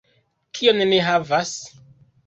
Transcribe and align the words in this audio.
Kion 0.59 0.81
ni 0.93 1.03
havas? 1.09 1.57